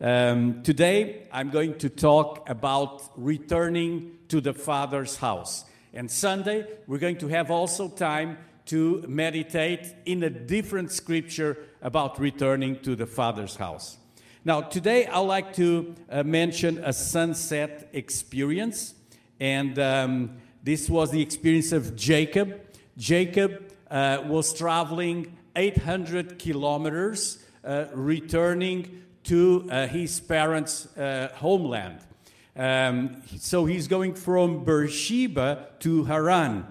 [0.00, 5.66] Um, today, I'm going to talk about returning to the Father's house.
[5.92, 12.18] And Sunday, we're going to have also time to meditate in a different scripture about
[12.18, 13.98] returning to the Father's house.
[14.46, 18.94] Now, today, I'd like to uh, mention a sunset experience.
[19.38, 22.58] And um, this was the experience of Jacob.
[22.96, 32.00] Jacob uh, was traveling 800 kilometers, uh, returning to uh, his parents' uh, homeland.
[32.56, 36.66] Um, so he's going from Beersheba to Haran.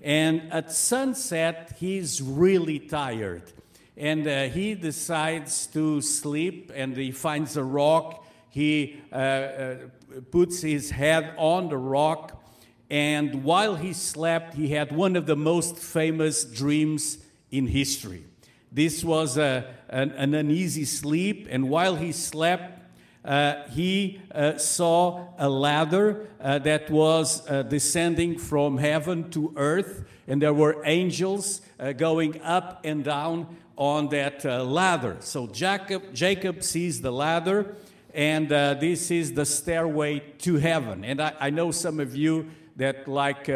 [0.00, 3.42] And at sunset, he's really tired.
[3.96, 8.26] And uh, he decides to sleep and he finds a rock.
[8.50, 9.76] He uh, uh,
[10.30, 12.42] puts his head on the rock.
[12.90, 17.18] And while he slept, he had one of the most famous dreams
[17.50, 18.24] in history.
[18.74, 22.80] This was a, an, an uneasy sleep, and while he slept,
[23.24, 30.04] uh, he uh, saw a ladder uh, that was uh, descending from heaven to earth,
[30.26, 35.18] and there were angels uh, going up and down on that uh, ladder.
[35.20, 37.76] So Jacob, Jacob sees the ladder,
[38.12, 41.04] and this is the stairway to heaven.
[41.04, 43.48] And I, I know some of you that like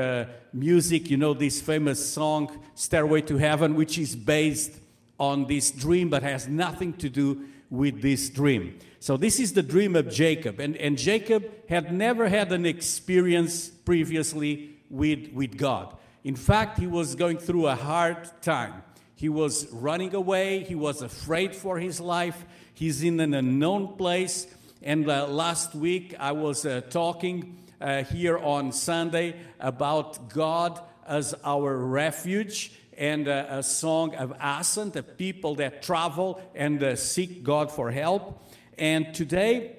[0.53, 4.72] music, you know this famous song, Stairway to Heaven, which is based
[5.19, 8.78] on this dream, but has nothing to do with this dream.
[9.00, 10.58] So, this is the dream of Jacob.
[10.60, 15.97] And, and Jacob had never had an experience previously with, with God.
[16.25, 18.83] In fact, he was going through a hard time.
[19.14, 22.44] He was running away, he was afraid for his life,
[22.75, 24.47] he's in an unknown place.
[24.82, 31.34] And uh, last week, I was uh, talking uh, here on Sunday about God as
[31.44, 37.44] our refuge and uh, a song of ascent, of people that travel and uh, seek
[37.44, 38.42] God for help.
[38.77, 39.77] And today,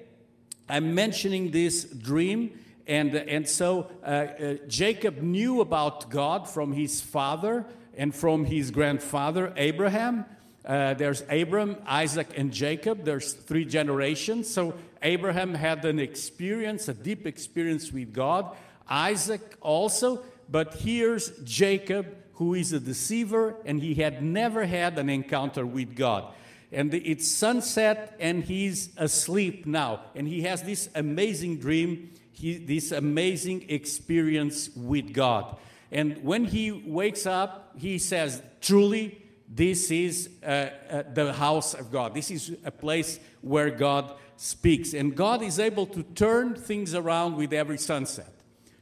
[0.68, 2.58] I'm mentioning this dream.
[2.86, 7.66] And, and so uh, uh, Jacob knew about God from his father
[7.96, 10.24] and from his grandfather, Abraham.
[10.64, 13.04] Uh, there's Abram, Isaac, and Jacob.
[13.04, 14.48] There's three generations.
[14.48, 18.56] So Abraham had an experience, a deep experience with God.
[18.88, 20.22] Isaac also.
[20.48, 22.06] But here's Jacob
[22.40, 26.32] who is a deceiver, and he had never had an encounter with God.
[26.72, 30.00] And it's sunset, and he's asleep now.
[30.14, 35.58] And he has this amazing dream, he, this amazing experience with God.
[35.92, 41.92] And when he wakes up, he says, Truly, this is uh, uh, the house of
[41.92, 42.14] God.
[42.14, 44.94] This is a place where God speaks.
[44.94, 48.32] And God is able to turn things around with every sunset.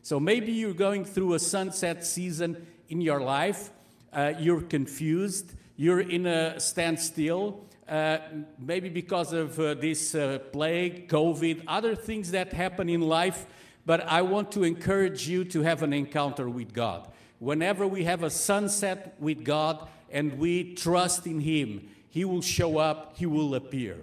[0.03, 3.71] So maybe you're going through a sunset season in your life,
[4.13, 8.19] uh, you're confused, you're in a standstill, uh,
[8.59, 13.47] maybe because of uh, this uh, plague, COVID, other things that happen in life.
[13.87, 17.09] But I want to encourage you to have an encounter with God.
[17.39, 22.79] Whenever we have a sunset with God and we trust in Him, He will show
[22.79, 23.97] up, He will appear.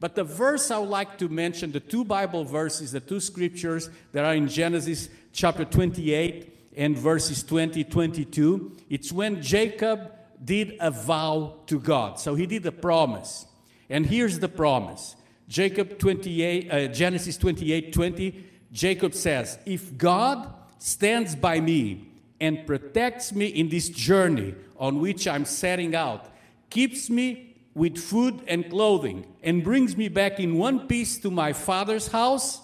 [0.00, 3.90] But the verse I would like to mention, the two Bible verses, the two scriptures
[4.12, 10.12] that are in Genesis chapter 28 and verses 20 22 it's when jacob
[10.44, 12.18] did a vow to god.
[12.18, 13.46] So he did a promise.
[13.88, 15.16] And here's the promise.
[15.48, 22.06] Jacob 28 uh, genesis 28 20 jacob says if god stands by me
[22.40, 26.32] and protects me in this journey on which i'm setting out
[26.70, 31.52] keeps me with food and clothing and brings me back in one piece to my
[31.52, 32.60] father's house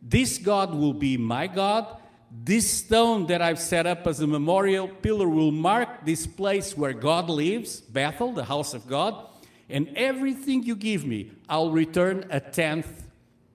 [0.00, 1.98] this god will be my god
[2.34, 6.94] this stone that I've set up as a memorial pillar will mark this place where
[6.94, 9.26] God lives, Bethel, the house of God,
[9.68, 13.10] and everything you give me, I'll return a tenth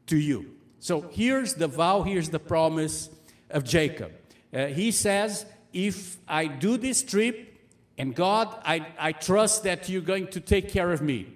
[0.07, 0.53] to you.
[0.79, 3.09] So here's the vow, here's the promise
[3.49, 4.11] of Jacob.
[4.53, 7.55] Uh, he says, If I do this trip,
[7.97, 11.27] and God, I, I trust that you're going to take care of me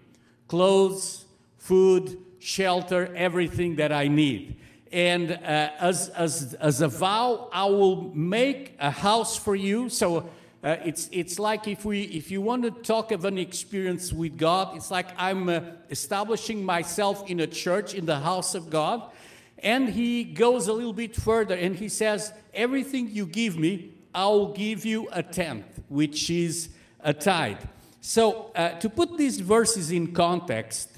[0.48, 1.26] clothes,
[1.58, 4.58] food, shelter, everything that I need
[4.92, 5.36] and uh,
[5.80, 9.88] as, as, as a vow, I will make a house for you.
[9.88, 10.30] So
[10.64, 14.38] uh, it's, it's like if, we, if you want to talk of an experience with
[14.38, 19.10] God, it's like I'm uh, establishing myself in a church, in the house of God.
[19.60, 24.52] And he goes a little bit further and he says, Everything you give me, I'll
[24.52, 27.62] give you a tenth, which is a tithe.
[28.02, 30.91] So, uh, to put these verses in context,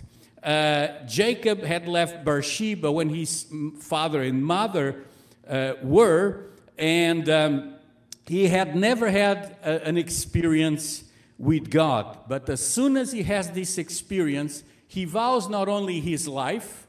[0.43, 3.45] uh, Jacob had left Beersheba when his
[3.79, 5.03] father and mother
[5.47, 6.47] uh, were,
[6.77, 7.75] and um,
[8.25, 11.05] he had never had a, an experience
[11.37, 12.19] with God.
[12.27, 16.87] But as soon as he has this experience, he vows not only his life,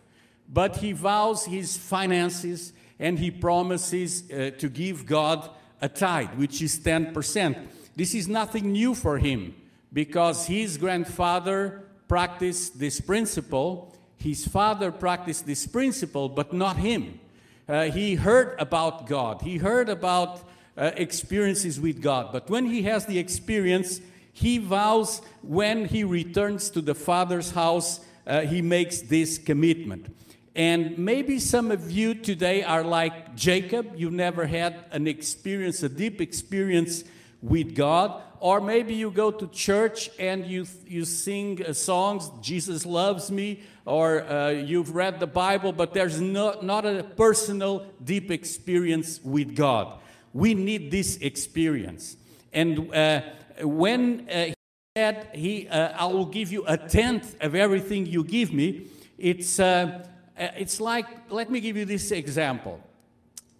[0.48, 5.50] but he vows his finances and he promises uh, to give God
[5.80, 7.66] a tithe, which is 10%.
[7.96, 9.54] This is nothing new for him
[9.92, 13.94] because his grandfather practiced this principle.
[14.16, 17.20] His father practiced this principle, but not him.
[17.68, 20.40] Uh, he heard about God, he heard about
[20.76, 22.32] uh, experiences with God.
[22.32, 24.00] But when he has the experience,
[24.32, 30.14] he vows when he returns to the Father's house, uh, he makes this commitment.
[30.56, 33.92] And maybe some of you today are like Jacob.
[33.96, 37.04] You've never had an experience, a deep experience
[37.42, 38.22] with God.
[38.44, 43.62] Or maybe you go to church and you, you sing uh, songs, Jesus loves me,
[43.87, 49.56] or uh, you've read the Bible, but there's no, not a personal, deep experience with
[49.56, 49.99] God.
[50.35, 52.19] We need this experience.
[52.52, 53.23] And uh,
[53.62, 54.55] when uh, he
[54.94, 59.58] said, he, uh, I will give you a tenth of everything you give me, it's
[59.58, 60.06] uh,
[60.37, 62.79] it's like, let me give you this example.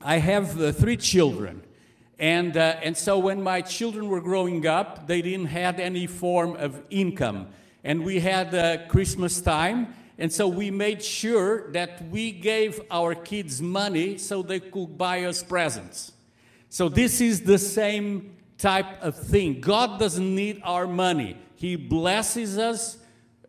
[0.03, 1.63] I have three children.
[2.19, 6.57] And, uh, and so when my children were growing up, they didn't have any form
[6.57, 7.49] of income.
[7.83, 9.95] And we had uh, Christmas time.
[10.17, 15.25] And so we made sure that we gave our kids money so they could buy
[15.25, 16.13] us presents.
[16.69, 19.61] So this is the same type of thing.
[19.61, 21.37] God doesn't need our money.
[21.57, 22.99] He blesses us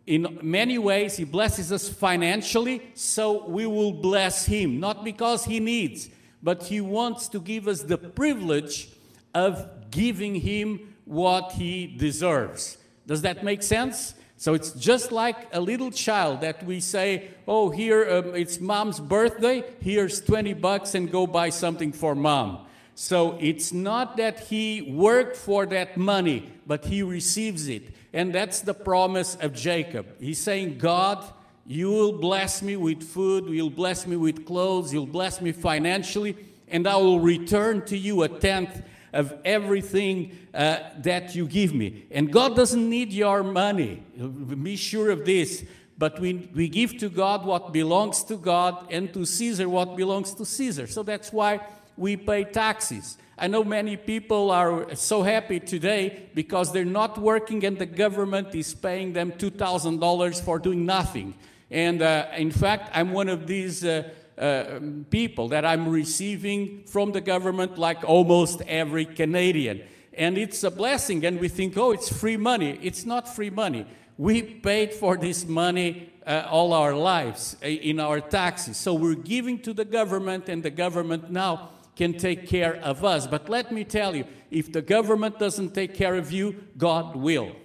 [0.05, 5.59] in many ways, He blesses us financially, so we will bless Him, not because He
[5.59, 6.09] needs,
[6.45, 8.89] but He wants to give us the privilege
[9.33, 12.77] of giving Him what He deserves.
[13.07, 14.13] Does that make sense?
[14.37, 18.99] So it's just like a little child that we say, oh, here um, it's mom's
[18.99, 22.59] birthday, here's 20 bucks and go buy something for mom.
[22.93, 27.95] So it's not that he worked for that money, but he receives it.
[28.13, 30.05] And that's the promise of Jacob.
[30.19, 31.25] He's saying, God,
[31.65, 36.37] you will bless me with food, you'll bless me with clothes, you'll bless me financially,
[36.67, 38.83] and I will return to you a tenth
[39.13, 42.05] of everything uh, that you give me.
[42.11, 44.03] And God doesn't need your money.
[44.61, 45.65] Be sure of this.
[45.97, 50.33] But we, we give to God what belongs to God and to Caesar what belongs
[50.33, 50.87] to Caesar.
[50.87, 51.61] So that's why
[51.95, 53.17] we pay taxes.
[53.37, 58.53] I know many people are so happy today because they're not working and the government
[58.53, 61.35] is paying them $2,000 for doing nothing.
[61.71, 64.79] And uh, in fact, I'm one of these uh, uh,
[65.09, 69.81] people that I'm receiving from the government, like almost every Canadian.
[70.13, 72.79] And it's a blessing, and we think, oh, it's free money.
[72.81, 73.85] It's not free money.
[74.17, 78.77] We paid for this money uh, all our lives uh, in our taxes.
[78.77, 83.27] So we're giving to the government, and the government now can take care of us.
[83.27, 87.55] But let me tell you, if the government doesn't take care of you, God will.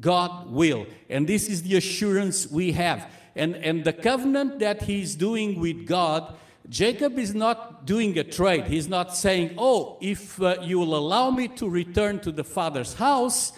[0.00, 0.86] God will.
[1.08, 3.10] And this is the assurance we have.
[3.38, 6.36] And, and the covenant that he's doing with God,
[6.68, 8.66] Jacob is not doing a trade.
[8.66, 12.94] He's not saying, Oh, if uh, you will allow me to return to the father's
[12.94, 13.52] house,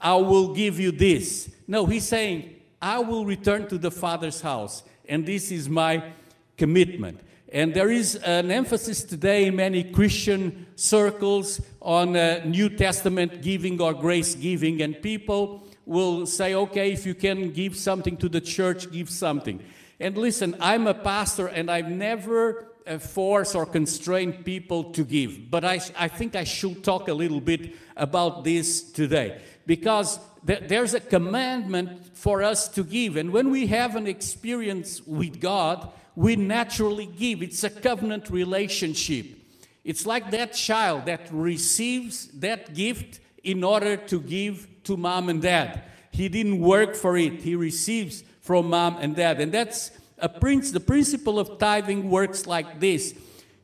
[0.00, 1.50] I will give you this.
[1.68, 6.12] No, he's saying, I will return to the father's house, and this is my
[6.56, 7.20] commitment.
[7.52, 13.80] And there is an emphasis today in many Christian circles on uh, New Testament giving
[13.80, 18.40] or grace giving, and people will say, okay, if you can give something to the
[18.40, 19.62] church, give something.
[19.98, 25.50] And listen, I'm a pastor and I've never uh, forced or constrained people to give,
[25.50, 30.64] but I, I think I should talk a little bit about this today because th-
[30.66, 33.16] there's a commandment for us to give.
[33.16, 37.42] And when we have an experience with God, we naturally give.
[37.42, 39.26] It's a covenant relationship.
[39.84, 45.40] It's like that child that receives that gift in order to give to mom and
[45.42, 45.82] dad.
[46.10, 49.40] He didn't work for it, he receives from mom and dad.
[49.40, 53.14] And that's a prince, the principle of tithing works like this.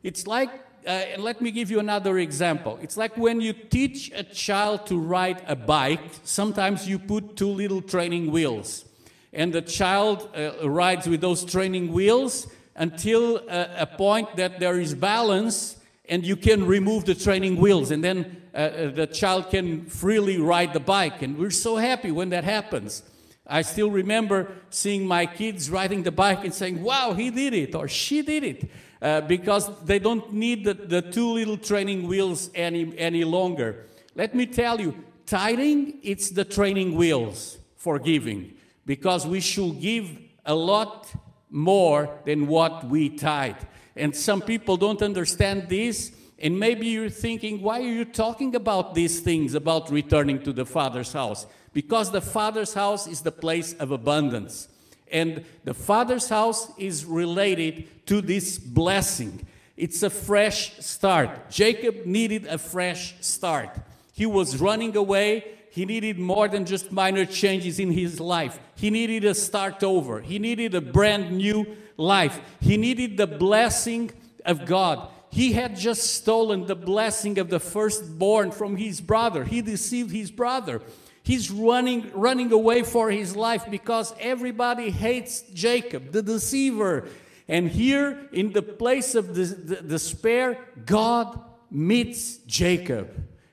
[0.02, 0.50] It's like,
[0.86, 2.78] uh, let me give you another example.
[2.82, 7.48] It's like when you teach a child to ride a bike, sometimes you put two
[7.48, 8.84] little training wheels
[9.32, 14.80] and the child uh, rides with those training wheels until a, a, point that there
[14.80, 15.76] is balance
[16.08, 20.38] and you can remove the training wheels and then uh, uh, the child can freely
[20.38, 23.02] ride the bike and we're so happy when that happens
[23.46, 27.74] i still remember seeing my kids riding the bike and saying wow he did it
[27.74, 32.50] or she did it uh, because they don't need the, the two little training wheels
[32.54, 34.94] any, any longer let me tell you
[35.26, 38.54] tithing it's the training wheels for giving
[38.84, 41.12] because we should give a lot
[41.50, 43.56] more than what we tithe.
[43.96, 46.12] And some people don't understand this.
[46.38, 50.66] And maybe you're thinking, why are you talking about these things, about returning to the
[50.66, 51.46] Father's house?
[51.72, 54.68] Because the Father's house is the place of abundance.
[55.10, 59.46] And the Father's house is related to this blessing.
[59.76, 61.50] It's a fresh start.
[61.50, 63.70] Jacob needed a fresh start.
[64.12, 65.44] He was running away.
[65.72, 68.60] He needed more than just minor changes in his life.
[68.74, 70.20] He needed a start over.
[70.20, 72.38] He needed a brand new life.
[72.60, 74.10] He needed the blessing
[74.44, 75.08] of God.
[75.30, 79.44] He had just stolen the blessing of the firstborn from his brother.
[79.44, 80.82] He deceived his brother.
[81.22, 87.08] He's running, running away for his life because everybody hates Jacob, the deceiver.
[87.48, 93.08] And here, in the place of despair, God meets Jacob.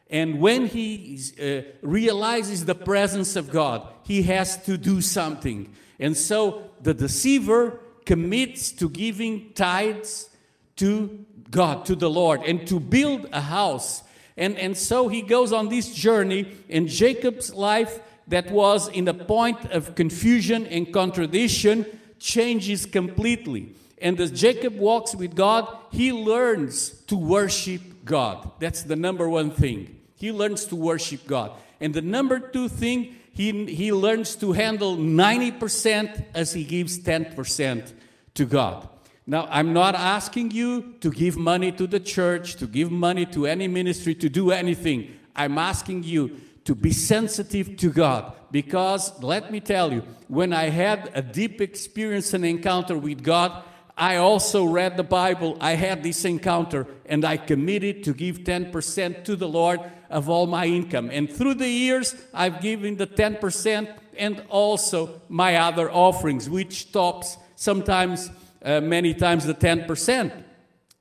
[0.09, 5.73] And when he uh, realizes the presence of God, he has to do something.
[5.99, 10.29] And so the deceiver commits to giving tithes
[10.77, 14.01] to God, to the Lord, and to build a house.
[14.35, 17.99] And, and so he goes on this journey, and Jacob's life,
[18.29, 21.85] that was in a point of confusion and contradiction,
[22.19, 23.73] changes completely.
[24.01, 28.51] And as Jacob walks with God, he learns to worship God.
[28.59, 29.98] That's the number one thing.
[30.19, 31.53] He learns to worship God.
[31.79, 37.93] And the number two thing, he, he learns to handle 90% as he gives 10%
[38.33, 38.89] to God.
[39.25, 43.45] Now, I'm not asking you to give money to the church, to give money to
[43.45, 45.13] any ministry, to do anything.
[45.35, 48.33] I'm asking you to be sensitive to God.
[48.51, 53.63] Because let me tell you, when I had a deep experience and encounter with God,
[53.95, 55.57] I also read the Bible.
[55.61, 60.47] I had this encounter and I committed to give 10% to the Lord of all
[60.47, 61.09] my income.
[61.11, 67.37] And through the years, I've given the 10% and also my other offerings, which tops
[67.55, 68.29] sometimes
[68.63, 70.43] uh, many times the 10%.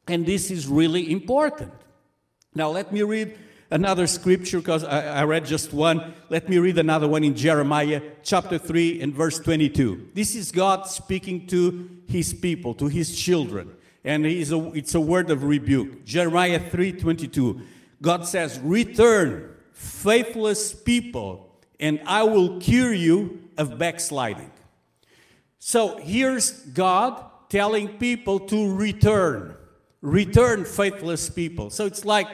[0.07, 1.73] And this is really important.
[2.55, 3.37] Now, let me read
[3.71, 6.15] another scripture because I, I, read just one.
[6.31, 10.09] Let me read another one in Jeremiah chapter 3 and verse 22.
[10.15, 13.71] This is God speaking to his people, to his children.
[14.05, 16.05] And a, it's a word of rebuke.
[16.05, 17.61] Jeremiah 3 22.
[18.01, 24.51] God says, Return, faithless people, and I will cure you of backsliding.
[25.59, 29.55] So here's God telling people to return,
[30.01, 31.71] return faithless people.
[31.71, 32.29] So it's like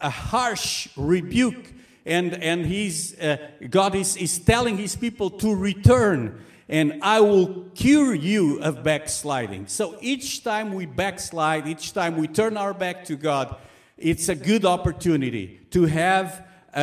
[0.00, 1.72] a harsh rebuke,
[2.06, 3.38] and, and he's, uh,
[3.70, 9.66] God is, is telling his people to return, and I will cure you of backsliding.
[9.66, 13.56] So each time we backslide, each time we turn our back to God,
[13.96, 16.82] it's a good opportunity to have a,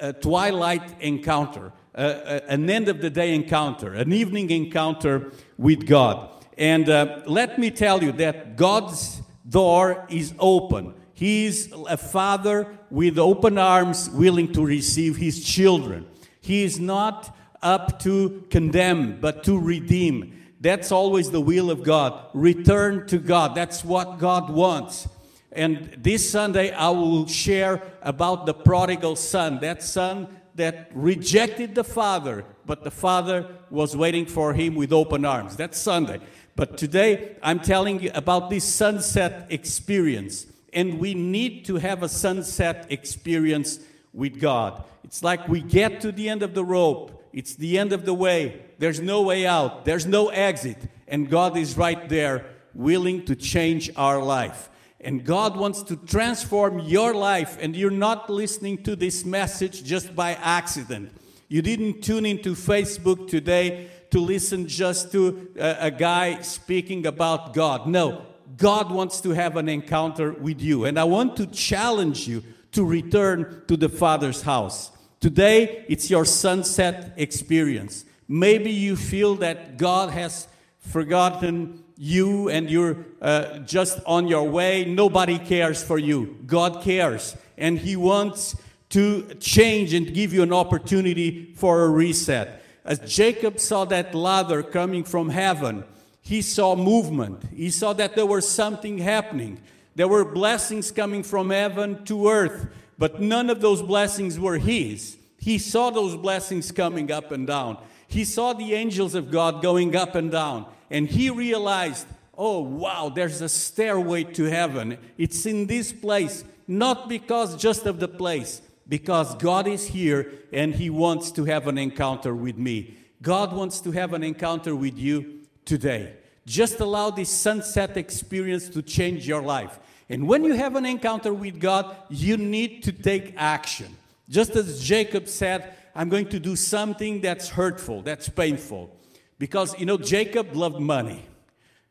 [0.00, 5.86] a, a twilight encounter, a, an end of the day encounter, an evening encounter with
[5.86, 6.30] God.
[6.56, 10.94] And uh, let me tell you that God's door is open.
[11.14, 16.06] He's a father with open arms, willing to receive his children.
[16.40, 20.34] He is not up to condemn, but to redeem.
[20.60, 22.30] That's always the will of God.
[22.34, 23.54] Return to God.
[23.54, 25.08] That's what God wants.
[25.52, 31.84] And this Sunday, I will share about the prodigal son, that son that rejected the
[31.84, 35.56] father, but the father was waiting for him with open arms.
[35.56, 36.20] That's Sunday.
[36.56, 40.46] But today I'm telling you about this sunset experience.
[40.72, 43.78] And we need to have a sunset experience
[44.12, 44.84] with God.
[45.04, 48.12] It's like we get to the end of the rope, it's the end of the
[48.12, 48.62] way.
[48.78, 50.76] There's no way out, there's no exit.
[51.06, 54.68] And God is right there, willing to change our life.
[55.00, 60.14] And God wants to transform your life, and you're not listening to this message just
[60.16, 61.12] by accident.
[61.48, 67.54] You didn't tune into Facebook today to listen just to a, a guy speaking about
[67.54, 67.86] God.
[67.86, 68.26] No,
[68.56, 70.84] God wants to have an encounter with you.
[70.84, 74.90] And I want to challenge you to return to the Father's house.
[75.20, 78.04] Today, it's your sunset experience.
[78.26, 80.48] Maybe you feel that God has
[80.80, 84.84] forgotten you and you're uh, just on your way.
[84.84, 86.38] Nobody cares for you.
[86.46, 87.36] God cares.
[87.56, 88.56] And He wants
[88.90, 92.62] to change and give you an opportunity for a reset.
[92.84, 95.84] As Jacob saw that ladder coming from heaven,
[96.22, 97.42] he saw movement.
[97.54, 99.60] He saw that there was something happening.
[99.94, 105.16] There were blessings coming from heaven to earth, but none of those blessings were his.
[105.38, 107.78] He saw those blessings coming up and down.
[108.06, 112.06] He saw the angels of God going up and down, and he realized,
[112.38, 114.96] oh, wow, there's a stairway to heaven.
[115.18, 120.74] It's in this place, not because just of the place, because God is here and
[120.74, 122.96] He wants to have an encounter with me.
[123.20, 126.14] God wants to have an encounter with you today.
[126.46, 129.78] Just allow this sunset experience to change your life.
[130.08, 133.94] And when you have an encounter with God, you need to take action.
[134.30, 138.96] Just as Jacob said, I'm going to do something that's hurtful, that's painful.
[139.38, 141.24] Because, you know, Jacob loved money.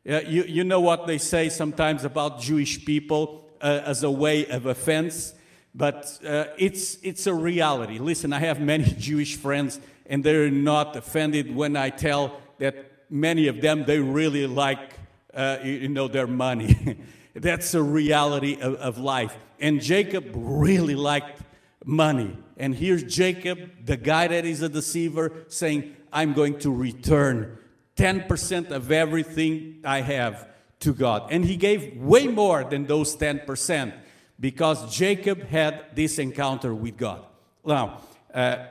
[0.08, 4.46] Uh, you, you know what they say sometimes about Jewish people uh, as a way
[4.46, 5.34] of offense,
[5.74, 7.98] but uh, it's, it's a reality.
[7.98, 13.48] Listen, I have many Jewish friends, and they're not offended when I tell that many
[13.48, 14.94] of them, they really like,
[15.34, 16.98] uh, you know, their money.
[17.34, 19.36] That's a reality of, of life.
[19.60, 21.42] And Jacob really liked
[21.84, 22.36] money.
[22.56, 27.58] And here's Jacob, the guy that is a deceiver, saying, I'm going to return
[27.96, 30.48] 10% of everything I have
[30.80, 31.28] to God.
[31.30, 33.92] And he gave way more than those 10%
[34.38, 37.24] because Jacob had this encounter with God.
[37.64, 38.00] Now,
[38.32, 38.66] uh,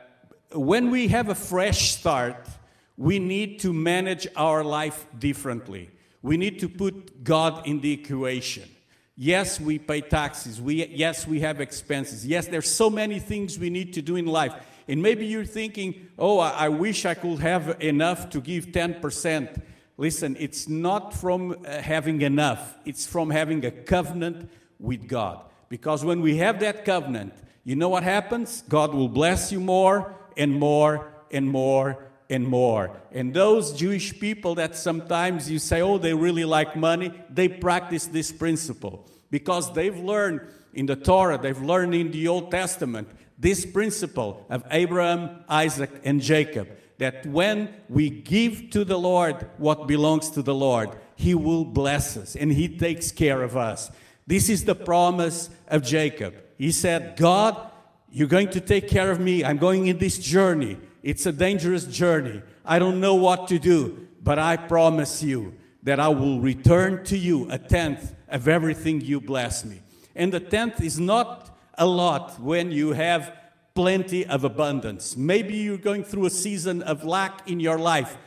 [0.53, 2.47] when we have a fresh start,
[2.95, 5.89] we need to manage our life differently.
[6.21, 8.69] We need to put God in the equation.
[9.15, 10.61] Yes, we pay taxes.
[10.61, 12.25] We, yes, we have expenses.
[12.25, 14.53] Yes, there's so many things we need to do in life.
[14.87, 19.61] And maybe you're thinking, oh, I, I wish I could have enough to give 10%.
[19.97, 25.41] Listen, it's not from uh, having enough, it's from having a covenant with God.
[25.69, 28.63] Because when we have that covenant, you know what happens?
[28.69, 32.91] God will bless you more and more and more and more.
[33.11, 38.05] And those Jewish people that sometimes you say, oh, they really like money, they practice
[38.05, 40.41] this principle because they've learned
[40.73, 46.21] in the Torah, they've learned in the Old Testament this principle of Abraham, Isaac, and
[46.21, 51.65] Jacob that when we give to the Lord what belongs to the Lord, He will
[51.65, 53.91] bless us and He takes care of us.
[54.25, 56.35] This is the promise of Jacob.
[56.57, 57.71] He said, God,
[58.11, 59.43] you're going to take care of me.
[59.43, 60.77] I'm going in this journey.
[61.03, 62.41] It's a dangerous journey.
[62.65, 65.53] I don't know what to do, but I promise you
[65.83, 69.81] that I will return to you a tenth of everything you bless me.
[70.15, 73.33] And the tenth is not a lot when you have
[73.73, 75.15] plenty of abundance.
[75.15, 78.17] Maybe you're going through a season of lack in your life.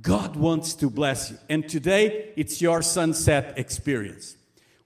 [0.00, 1.38] God wants to bless you.
[1.48, 4.36] And today, it's your sunset experience.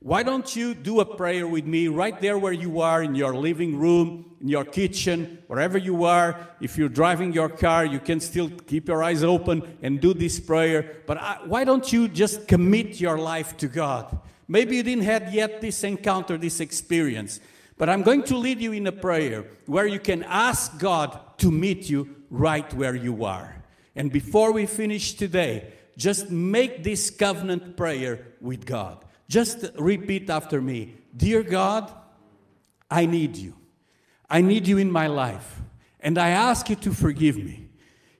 [0.00, 3.34] Why don't you do a prayer with me right there where you are in your
[3.34, 6.46] living room, in your kitchen, wherever you are?
[6.60, 10.38] If you're driving your car, you can still keep your eyes open and do this
[10.38, 10.96] prayer.
[11.06, 14.18] But I, why don't you just commit your life to God?
[14.46, 17.40] Maybe you didn't have yet this encounter, this experience.
[17.76, 21.50] But I'm going to lead you in a prayer where you can ask God to
[21.50, 23.62] meet you right where you are.
[23.96, 29.04] And before we finish today, just make this covenant prayer with God.
[29.28, 31.92] Just repeat after me Dear God,
[32.90, 33.54] I need you.
[34.28, 35.60] I need you in my life.
[36.00, 37.68] And I ask you to forgive me.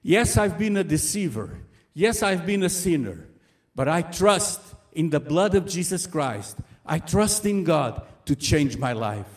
[0.01, 1.59] Yes, I've been a deceiver.
[1.93, 3.27] Yes, I've been a sinner.
[3.75, 4.61] But I trust
[4.93, 6.57] in the blood of Jesus Christ.
[6.85, 9.34] I trust in God to change my life.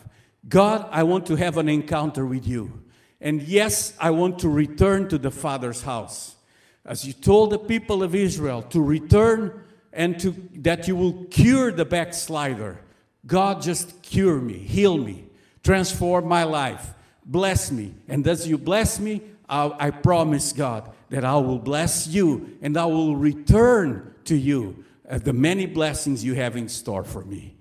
[0.49, 2.83] God, I want to have an encounter with you.
[3.21, 6.37] And yes, I want to return to the Father's house.
[6.85, 11.73] As you told the people of Israel to return and to, that you will cure
[11.73, 12.79] the backslider.
[13.27, 15.25] God, just cure me, heal me,
[15.63, 16.95] transform my life,
[17.27, 17.95] bless me.
[18.07, 22.77] And as you bless me, I, I promise God that I will bless you and
[22.77, 27.57] I will return to you uh, the many blessings you have in store for me.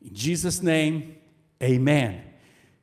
[0.00, 1.16] In Jesus' name,
[1.62, 2.22] amen.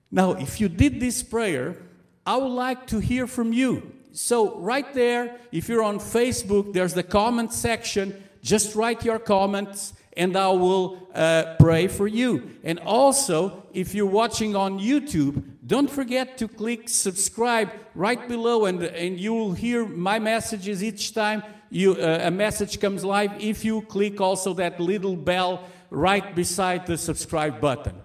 [0.09, 1.77] Now, if you did this prayer,
[2.25, 3.91] I would like to hear from you.
[4.11, 9.93] So, right there, if you're on Facebook, there's the comment section just write your comments
[10.17, 12.51] and I will uh, pray for you.
[12.63, 18.83] And also, if you're watching on YouTube, don't forget to click subscribe right below, and,
[18.83, 23.31] and you will hear my messages each time you, uh, a message comes live.
[23.41, 27.95] If you click also that little bell right beside the subscribe button.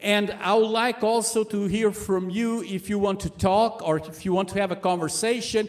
[0.00, 3.98] And I would like also to hear from you if you want to talk or
[3.98, 5.68] if you want to have a conversation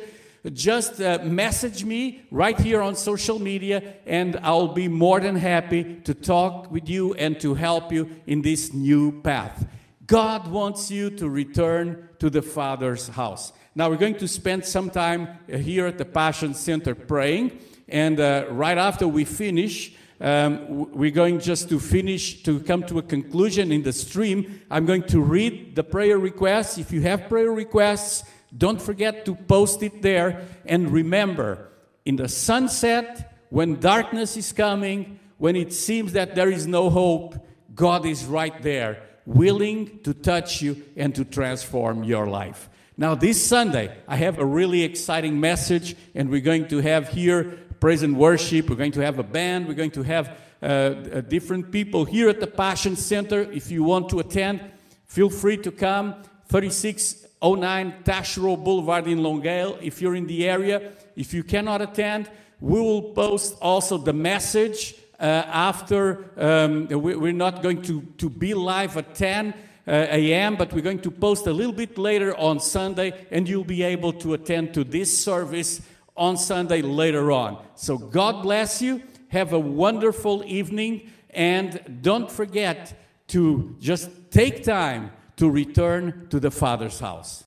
[0.54, 5.96] just uh, message me right here on social media, and I'll be more than happy
[6.06, 9.66] to talk with you and to help you in this new path.
[10.06, 13.52] God wants you to return to the Father's house.
[13.76, 17.60] Now, we're going to spend some time uh, here at the Passion Center praying,
[17.90, 22.98] and uh, right after we finish, um, we're going just to finish, to come to
[23.00, 24.62] a conclusion in the stream.
[24.72, 26.78] I'm going to read the prayer requests.
[26.78, 28.24] If you have prayer requests,
[28.56, 30.46] don't forget to post it there.
[30.66, 31.70] And remember,
[32.06, 37.36] in the sunset, when darkness is coming, when it seems that there is no hope,
[37.76, 42.70] God is right there, willing to touch you and to transform your life.
[43.00, 47.60] Now, this Sunday, I have a really exciting message, and we're going to have here
[47.80, 48.70] praise and worship.
[48.70, 49.68] We're going to have a band.
[49.68, 53.42] We're going to have uh, uh, different people here at the Passion Center.
[53.52, 54.62] If you want to attend,
[55.06, 56.16] feel free to come.
[56.48, 59.78] 36 09 Taschereau Boulevard in Longueuil.
[59.82, 64.96] If you're in the area, if you cannot attend, we will post also the message
[65.20, 66.32] uh, after.
[66.38, 69.54] Um, we, we're not going to, to be live at 10
[69.88, 73.63] uh, a.m., but we're going to post a little bit later on Sunday, and you'll
[73.63, 75.82] be able to attend to this service
[76.18, 77.64] on Sunday later on.
[77.76, 79.02] So God bless you.
[79.30, 82.94] Have a wonderful evening, and don't forget
[83.28, 87.36] to just take time to return to the Father's house.